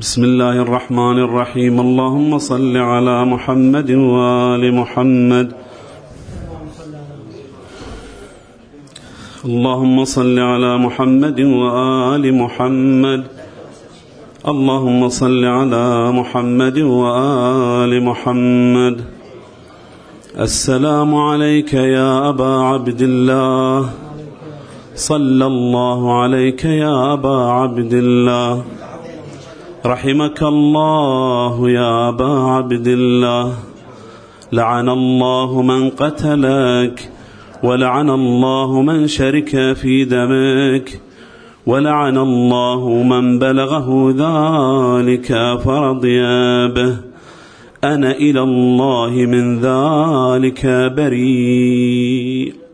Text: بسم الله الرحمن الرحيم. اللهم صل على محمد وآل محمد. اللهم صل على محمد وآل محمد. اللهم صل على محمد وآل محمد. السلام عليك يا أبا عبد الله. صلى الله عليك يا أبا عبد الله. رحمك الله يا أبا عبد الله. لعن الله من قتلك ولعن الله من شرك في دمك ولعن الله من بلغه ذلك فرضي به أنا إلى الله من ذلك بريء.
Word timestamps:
بسم 0.00 0.24
الله 0.24 0.50
الرحمن 0.50 1.18
الرحيم. 1.18 1.80
اللهم 1.80 2.38
صل 2.38 2.76
على 2.76 3.24
محمد 3.24 3.90
وآل 3.90 4.74
محمد. 4.74 5.52
اللهم 9.44 10.04
صل 10.04 10.38
على 10.38 10.78
محمد 10.78 11.40
وآل 11.40 12.34
محمد. 12.34 13.22
اللهم 14.48 15.08
صل 15.08 15.44
على 15.44 16.12
محمد 16.12 16.78
وآل 16.78 18.02
محمد. 18.02 19.00
السلام 20.40 21.14
عليك 21.14 21.74
يا 21.74 22.28
أبا 22.28 22.62
عبد 22.62 23.00
الله. 23.02 23.90
صلى 24.96 25.46
الله 25.46 26.22
عليك 26.22 26.64
يا 26.64 27.12
أبا 27.12 27.50
عبد 27.50 27.92
الله. 27.92 28.64
رحمك 29.86 30.42
الله 30.42 31.70
يا 31.70 32.08
أبا 32.08 32.32
عبد 32.40 32.88
الله. 32.88 33.54
لعن 34.52 34.88
الله 34.88 35.62
من 35.62 35.90
قتلك 35.90 37.10
ولعن 37.62 38.10
الله 38.10 38.82
من 38.82 39.06
شرك 39.06 39.72
في 39.72 40.04
دمك 40.04 41.00
ولعن 41.66 42.18
الله 42.18 42.88
من 42.88 43.38
بلغه 43.38 43.88
ذلك 44.10 45.58
فرضي 45.64 46.22
به 46.68 46.96
أنا 47.84 48.10
إلى 48.10 48.42
الله 48.42 49.10
من 49.10 49.60
ذلك 49.60 50.92
بريء. 50.96 52.69